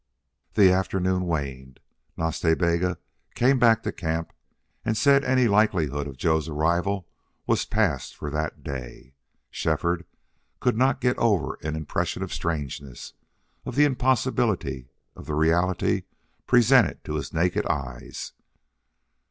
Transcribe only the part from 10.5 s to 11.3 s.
could not get